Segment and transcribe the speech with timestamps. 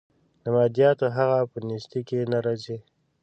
[0.43, 2.77] د مادیاتو هغه په نیستۍ کې نه راځي.